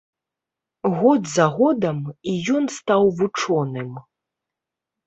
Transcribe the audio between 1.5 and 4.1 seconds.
годам, і ён стаў вучоным.